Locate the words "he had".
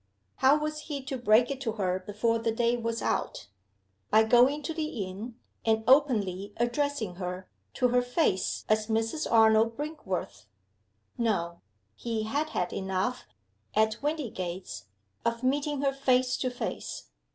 11.93-12.49